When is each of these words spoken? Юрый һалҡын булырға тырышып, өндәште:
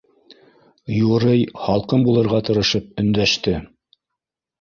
Юрый 1.09 1.43
һалҡын 1.65 2.05
булырға 2.07 2.39
тырышып, 2.47 2.89
өндәште: 3.05 3.55